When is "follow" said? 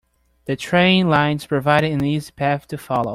2.79-3.09